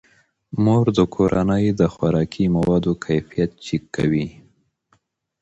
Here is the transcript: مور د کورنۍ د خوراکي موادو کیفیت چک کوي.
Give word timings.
مور 0.63 0.85
د 0.97 0.99
کورنۍ 1.15 1.65
د 1.79 1.81
خوراکي 1.93 2.45
موادو 2.55 2.91
کیفیت 3.05 3.51
چک 3.65 3.83
کوي. 3.95 4.27